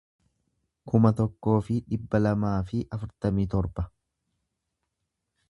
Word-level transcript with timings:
kuma 0.91 1.11
tokkoo 1.19 1.57
fi 1.67 1.77
dhibba 1.91 2.21
lamaa 2.25 2.55
fi 2.71 2.81
afurtamii 2.99 3.47
torba 3.53 3.87